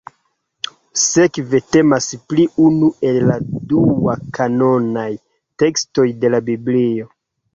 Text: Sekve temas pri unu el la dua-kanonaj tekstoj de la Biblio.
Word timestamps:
Sekve 0.99 1.59
temas 1.75 2.07
pri 2.31 2.45
unu 2.63 2.89
el 3.09 3.19
la 3.31 3.35
dua-kanonaj 3.73 5.05
tekstoj 5.65 6.07
de 6.25 6.33
la 6.37 6.43
Biblio. 6.51 7.07